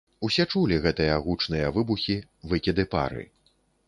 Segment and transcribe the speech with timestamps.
[0.27, 2.15] Усе чулі гэтыя гучныя выбухі,
[2.55, 3.23] выкіды пары.